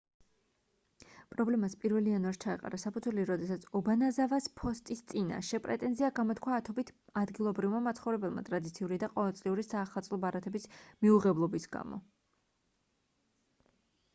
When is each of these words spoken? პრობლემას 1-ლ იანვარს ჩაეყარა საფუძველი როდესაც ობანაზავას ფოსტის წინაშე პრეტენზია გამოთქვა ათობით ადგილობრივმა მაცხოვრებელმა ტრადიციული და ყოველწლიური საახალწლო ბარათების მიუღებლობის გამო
პრობლემას 1.33 1.73
1-ლ 1.87 2.07
იანვარს 2.13 2.39
ჩაეყარა 2.43 2.79
საფუძველი 2.83 3.25
როდესაც 3.29 3.67
ობანაზავას 3.79 4.47
ფოსტის 4.61 5.03
წინაშე 5.11 5.59
პრეტენზია 5.67 6.09
გამოთქვა 6.21 6.57
ათობით 6.63 6.91
ადგილობრივმა 7.23 7.83
მაცხოვრებელმა 7.89 8.45
ტრადიციული 8.49 8.99
და 9.05 9.11
ყოველწლიური 9.19 9.67
საახალწლო 9.69 10.19
ბარათების 10.27 10.67
მიუღებლობის 11.05 11.69
გამო 11.77 12.01